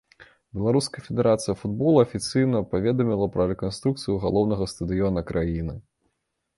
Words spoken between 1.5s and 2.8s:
футбола афіцыйна